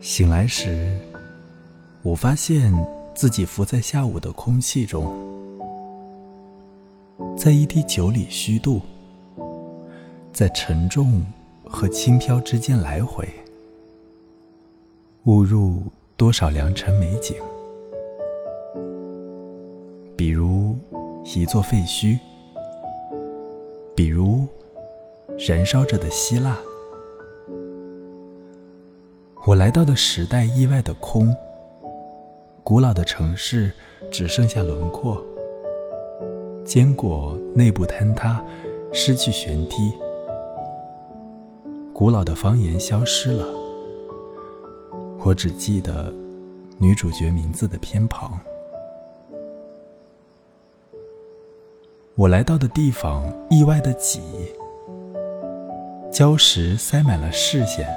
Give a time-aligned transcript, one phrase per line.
[0.00, 0.96] 醒来时，
[2.02, 2.72] 我发现
[3.14, 5.12] 自己浮在下午的空气中，
[7.36, 8.80] 在一滴酒里虚度，
[10.32, 11.24] 在沉重
[11.64, 13.28] 和轻飘之间来回，
[15.24, 15.82] 误入
[16.16, 17.34] 多少良辰美景，
[20.16, 20.76] 比如
[21.24, 22.16] 一座废墟，
[23.96, 24.46] 比如
[25.48, 26.56] 燃烧着的希腊。
[29.48, 31.34] 我来到的时代意外的空，
[32.62, 33.72] 古老的城市
[34.10, 35.24] 只剩下轮廓，
[36.66, 38.44] 坚果内部坍塌，
[38.92, 39.94] 失去悬梯，
[41.94, 43.46] 古老的方言消失了，
[45.24, 46.12] 我只记得
[46.76, 48.38] 女主角名字的偏旁。
[52.16, 54.20] 我来到的地方意外的挤，
[56.12, 57.88] 礁石塞满了视线。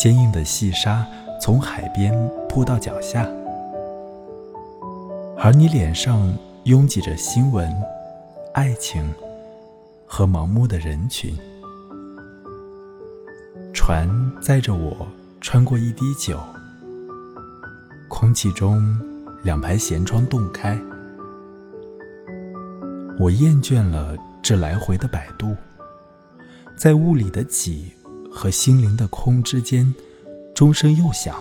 [0.00, 1.06] 坚硬的细沙
[1.38, 2.10] 从海边
[2.48, 3.28] 扑到脚下，
[5.36, 6.34] 而你脸上
[6.64, 7.70] 拥挤着新闻、
[8.54, 9.12] 爱情
[10.06, 11.36] 和盲目的人群。
[13.74, 14.08] 船
[14.40, 15.06] 载着我
[15.38, 16.40] 穿过一滴酒，
[18.08, 18.98] 空气中
[19.42, 20.80] 两排舷窗洞开，
[23.18, 25.54] 我厌倦了这来回的摆渡，
[26.74, 27.92] 在雾里的挤。
[28.30, 29.92] 和心灵的空之间，
[30.54, 31.36] 钟声又响。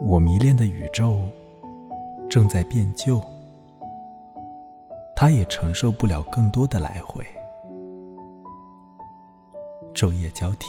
[0.00, 1.20] 我迷恋的宇宙
[2.28, 3.22] 正在变旧，
[5.14, 7.24] 它也承受不了更多的来回。
[9.94, 10.66] 昼夜交替。